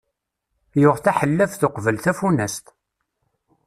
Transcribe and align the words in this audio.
Yuɣ 0.81 0.97
taḥellabt 0.99 1.61
uqbel 1.67 1.97
tafunast. 2.03 2.65